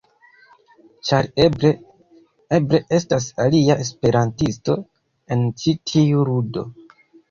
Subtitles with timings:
[1.09, 1.71] Ĉar eble...
[2.59, 4.81] eble estas alia esperantisto
[5.35, 6.71] en ĉi tiu ludo.